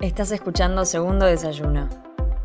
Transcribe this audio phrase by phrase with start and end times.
[0.00, 1.86] Estás escuchando Segundo Desayuno,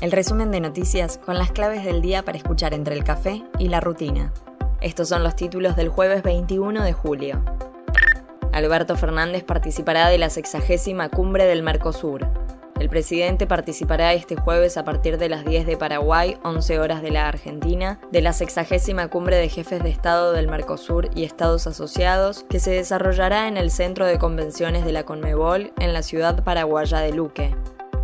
[0.00, 3.68] el resumen de noticias con las claves del día para escuchar entre el café y
[3.68, 4.32] la rutina.
[4.80, 7.44] Estos son los títulos del jueves 21 de julio.
[8.52, 12.26] Alberto Fernández participará de la sexagésima cumbre del Mercosur.
[12.80, 17.10] El presidente participará este jueves a partir de las 10 de Paraguay, 11 horas de
[17.10, 22.44] la Argentina, de la sexagésima cumbre de jefes de Estado del Mercosur y Estados asociados,
[22.48, 26.98] que se desarrollará en el Centro de Convenciones de la Conmebol en la ciudad paraguaya
[26.98, 27.54] de Luque.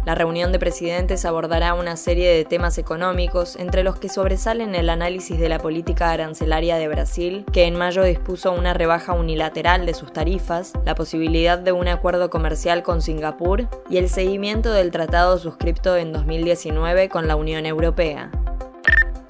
[0.07, 4.89] La reunión de presidentes abordará una serie de temas económicos, entre los que sobresalen el
[4.89, 9.93] análisis de la política arancelaria de Brasil, que en mayo dispuso una rebaja unilateral de
[9.93, 15.39] sus tarifas, la posibilidad de un acuerdo comercial con Singapur y el seguimiento del tratado
[15.39, 18.31] suscripto en 2019 con la Unión Europea.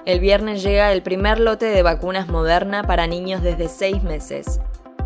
[0.05, 4.59] El viernes llega el primer lote de vacunas Moderna para niños desde seis meses.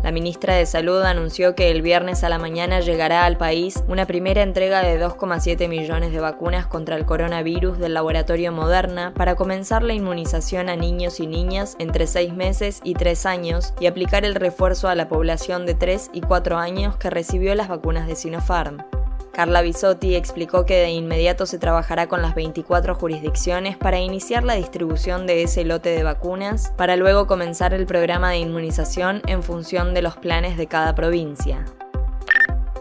[0.06, 4.06] La ministra de Salud anunció que el viernes a la mañana llegará al país una
[4.06, 9.82] primera entrega de 2,7 millones de vacunas contra el coronavirus del laboratorio Moderna para comenzar
[9.82, 14.36] la inmunización a niños y niñas entre 6 meses y 3 años y aplicar el
[14.36, 18.95] refuerzo a la población de 3 y 4 años que recibió las vacunas de Sinopharm.
[19.36, 24.54] Carla Bisotti explicó que de inmediato se trabajará con las 24 jurisdicciones para iniciar la
[24.54, 29.92] distribución de ese lote de vacunas, para luego comenzar el programa de inmunización en función
[29.92, 31.66] de los planes de cada provincia.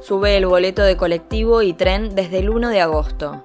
[0.02, 3.44] Sube el boleto de colectivo y tren desde el 1 de agosto.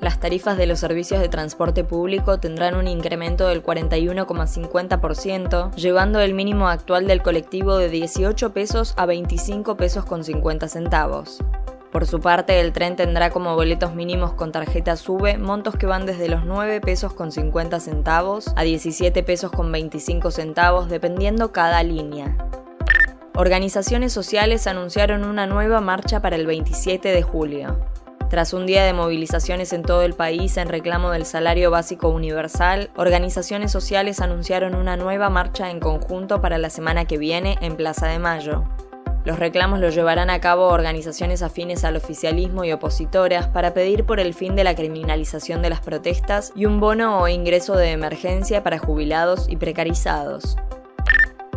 [0.00, 6.32] Las tarifas de los servicios de transporte público tendrán un incremento del 41,50%, llevando el
[6.32, 11.42] mínimo actual del colectivo de 18 pesos a 25 pesos con 50 centavos.
[11.96, 16.04] Por su parte, el tren tendrá como boletos mínimos con tarjeta SUBE montos que van
[16.04, 21.82] desde los 9 pesos con 50 centavos a 17 pesos con 25 centavos, dependiendo cada
[21.82, 22.36] línea.
[23.34, 27.80] Organizaciones sociales anunciaron una nueva marcha para el 27 de julio.
[28.28, 32.90] Tras un día de movilizaciones en todo el país en reclamo del salario básico universal,
[32.96, 38.06] organizaciones sociales anunciaron una nueva marcha en conjunto para la semana que viene en Plaza
[38.06, 38.64] de Mayo.
[39.26, 44.20] Los reclamos los llevarán a cabo organizaciones afines al oficialismo y opositoras para pedir por
[44.20, 48.62] el fin de la criminalización de las protestas y un bono o ingreso de emergencia
[48.62, 50.56] para jubilados y precarizados.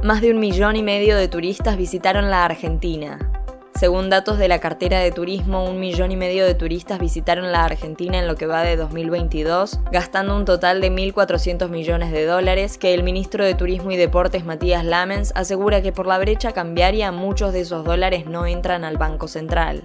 [0.01, 3.38] Más de un millón y medio de turistas visitaron la Argentina.
[3.79, 7.63] Según datos de la cartera de turismo, un millón y medio de turistas visitaron la
[7.63, 12.77] Argentina en lo que va de 2022, gastando un total de 1.400 millones de dólares,
[12.77, 17.13] que el ministro de Turismo y Deportes Matías Lamens asegura que por la brecha cambiaria
[17.13, 19.83] muchos de esos dólares no entran al Banco Central.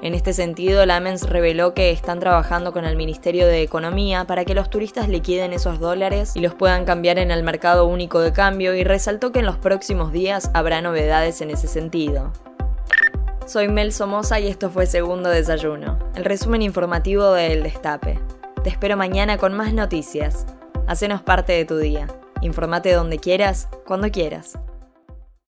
[0.00, 4.54] En este sentido, Lamens reveló que están trabajando con el Ministerio de Economía para que
[4.54, 8.74] los turistas liquiden esos dólares y los puedan cambiar en el mercado único de cambio
[8.74, 12.32] y resaltó que en los próximos días habrá novedades en ese sentido.
[13.46, 18.18] Soy Mel Somoza y esto fue Segundo Desayuno, el resumen informativo de El Destape.
[18.64, 20.46] Te espero mañana con más noticias.
[20.88, 22.08] Hacenos parte de tu día.
[22.42, 24.58] Informate donde quieras, cuando quieras.